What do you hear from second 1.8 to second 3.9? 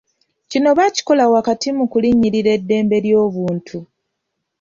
kulinnyirira eddembe ly'obuntu.